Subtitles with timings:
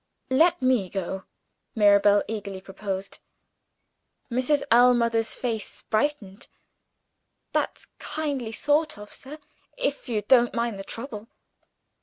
[0.31, 1.25] "Let me go!"
[1.75, 3.19] Mirabel eagerly proposed.
[4.31, 4.63] Mrs.
[4.71, 6.47] Ellmother's face brightened.
[7.53, 9.37] "That's kindly thought of, sir
[9.77, 11.27] if you don't mind the trouble."